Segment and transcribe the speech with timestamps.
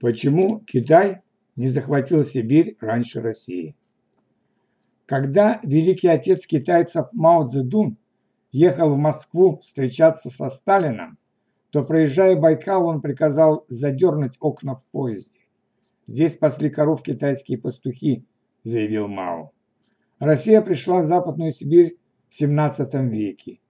[0.00, 1.20] Почему Китай
[1.56, 3.76] не захватил Сибирь раньше России?
[5.04, 7.98] Когда великий отец китайцев Мао Цзэдун
[8.50, 11.18] ехал в Москву встречаться со Сталином,
[11.68, 15.40] то, проезжая Байкал, он приказал задернуть окна в поезде.
[16.06, 18.24] Здесь пасли коров китайские пастухи,
[18.64, 19.52] заявил Мао.
[20.18, 21.98] Россия пришла в Западную Сибирь
[22.30, 23.60] в 17 веке,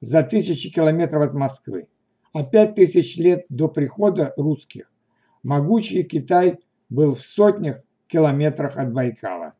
[0.00, 1.86] за тысячи километров от Москвы,
[2.32, 4.91] а пять тысяч лет до прихода русских
[5.42, 9.54] могучий Китай был в сотнях километрах от Байкала.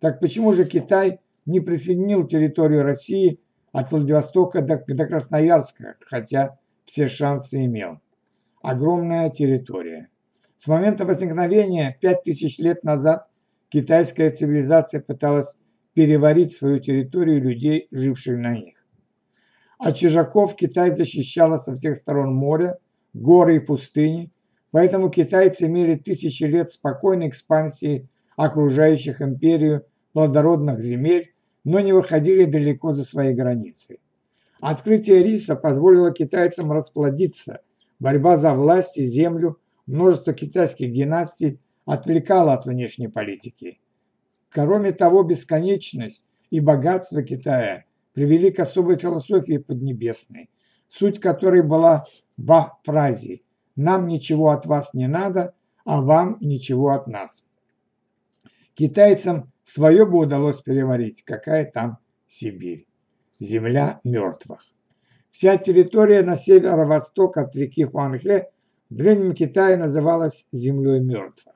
[0.00, 3.40] Так почему же Китай не присоединил территорию России
[3.72, 8.00] от Владивостока до, до Красноярска, хотя все шансы имел?
[8.62, 10.08] Огромная территория.
[10.56, 13.28] С момента возникновения 5000 лет назад
[13.68, 15.54] китайская цивилизация пыталась
[15.94, 18.76] переварить свою территорию людей, живших на них.
[19.78, 22.78] От чужаков Китай защищала со всех сторон моря,
[23.14, 24.30] горы и пустыни,
[24.70, 32.94] поэтому китайцы имели тысячи лет спокойной экспансии окружающих империю плодородных земель, но не выходили далеко
[32.94, 33.98] за свои границы.
[34.60, 37.60] Открытие риса позволило китайцам расплодиться,
[37.98, 43.80] борьба за власть и землю, множество китайских династий отвлекало от внешней политики.
[44.50, 50.50] Кроме того, бесконечность и богатство Китая привели к особой философии Поднебесной,
[50.88, 53.42] суть которой была в фразе
[53.80, 55.54] «Нам ничего от вас не надо,
[55.86, 57.42] а вам ничего от нас».
[58.74, 61.96] Китайцам свое бы удалось переварить, какая там
[62.28, 62.86] Сибирь.
[63.38, 64.60] Земля мертвых.
[65.30, 68.50] Вся территория на северо-восток от реки Хуанхэ
[68.90, 71.54] в Древнем Китае называлась землей мертвых.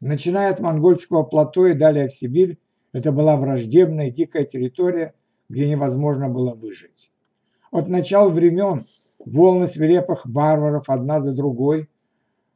[0.00, 2.58] Начиная от монгольского плато и далее в Сибирь,
[2.92, 5.14] это была враждебная дикая территория,
[5.48, 7.12] где невозможно было выжить.
[7.70, 8.88] От начала времен
[9.26, 11.90] волны свирепых варваров одна за другой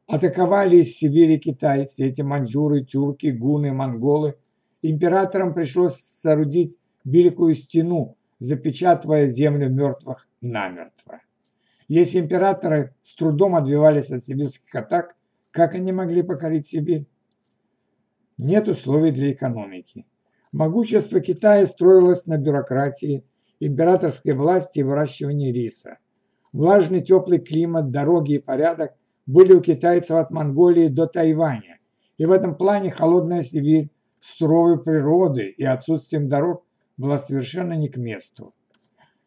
[0.07, 4.35] атаковали из Сибири Китай, все эти маньчжуры, тюрки, гуны, монголы.
[4.81, 11.21] Императорам пришлось соорудить Великую Стену, запечатывая землю мертвых намертво.
[11.87, 15.15] Если императоры с трудом отбивались от сибирских атак,
[15.51, 17.05] как они могли покорить Сибирь?
[18.41, 20.05] нет условий для экономики.
[20.51, 23.23] Могущество Китая строилось на бюрократии,
[23.59, 25.99] императорской власти и выращивании риса.
[26.53, 28.93] Влажный теплый климат, дороги и порядок
[29.25, 31.79] были у китайцев от Монголии до Тайваня.
[32.17, 33.89] И в этом плане холодная Сибирь
[34.19, 36.65] с суровой природой и отсутствием дорог
[36.97, 38.53] была совершенно не к месту.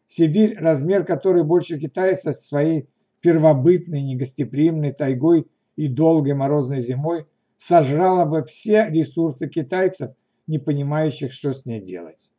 [0.07, 2.87] Сибирь, размер которой больше Китая со своей
[3.21, 7.25] первобытной негостеприимной тайгой и долгой морозной зимой,
[7.57, 10.11] сожрала бы все ресурсы китайцев,
[10.47, 12.29] не понимающих, что с ней делать.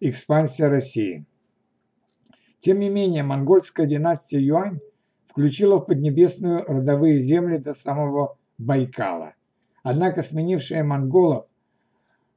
[0.00, 1.26] Экспансия России.
[2.64, 4.80] Тем не менее, монгольская династия Юань
[5.28, 9.34] включила в Поднебесную родовые земли до самого Байкала.
[9.82, 11.44] Однако сменившая монголов,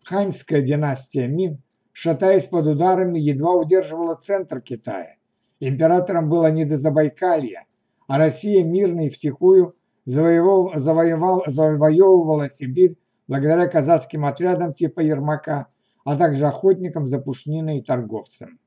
[0.03, 5.15] ханьская династия Мин, шатаясь под ударами, едва удерживала центр Китая.
[5.61, 7.65] Императором было не до Забайкалья,
[8.07, 12.97] а Россия мирно и втихую завоевал, завоевал, завоевывала Сибирь
[13.29, 15.67] благодаря казацким отрядам типа Ермака,
[16.03, 18.59] а также охотникам за пушниной и торговцам.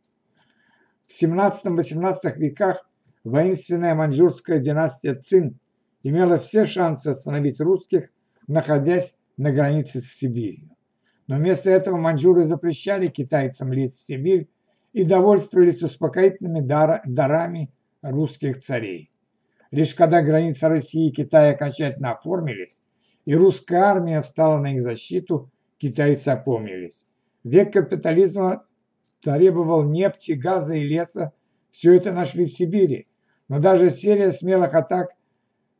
[1.10, 2.88] В 17-18 веках
[3.24, 5.58] воинственная маньчжурская династия Цин
[6.04, 8.10] имела все шансы остановить русских,
[8.46, 10.70] находясь на границе с Сибирью.
[11.26, 14.48] Но вместо этого маньчжуры запрещали китайцам лезть в Сибирь
[14.92, 17.72] и довольствовались успокоительными дар дарами
[18.02, 19.10] русских царей.
[19.72, 22.78] Лишь когда границы России и Китая окончательно оформились,
[23.24, 27.04] и русская армия встала на их защиту, китайцы опомнились.
[27.42, 28.64] Век капитализма
[29.22, 31.32] требовал нефти, газа и леса,
[31.70, 33.06] все это нашли в Сибири.
[33.48, 35.10] Но даже серия смелых атак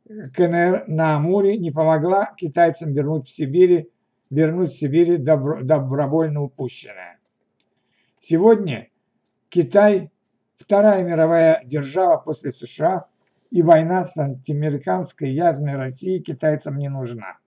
[0.07, 3.89] КНР на Амуре не помогла китайцам вернуть в Сибири,
[4.29, 7.19] вернуть в Сибири добро, добровольно упущенное.
[8.19, 8.89] Сегодня
[9.49, 10.11] Китай,
[10.57, 13.07] вторая мировая держава после США,
[13.49, 17.37] и война с антиамериканской ядерной Россией китайцам не нужна.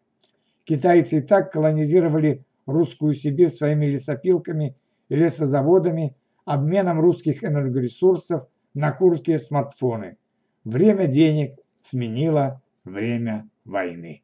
[0.64, 4.76] Китайцы и так колонизировали русскую Сибирь своими лесопилками
[5.14, 10.19] лесозаводами, обменом русских энергоресурсов на курские смартфоны.
[10.64, 14.24] Время денег сменило время войны.